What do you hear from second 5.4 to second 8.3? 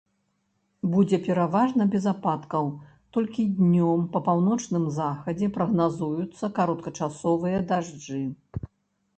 прагназуюцца кароткачасовыя дажджы.